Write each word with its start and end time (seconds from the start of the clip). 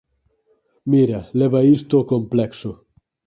Mira, 0.91 1.19
leva 1.39 1.61
isto 1.77 1.93
ao 1.97 2.07
complexo. 2.13 2.71